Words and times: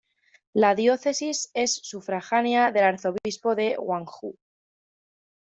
La 0.55 0.73
diócesis 0.73 1.51
es 1.53 1.75
sufragánea 1.75 2.71
del 2.71 2.85
Arzobispo 2.85 3.53
de 3.53 3.75
Gwangju. 3.77 4.35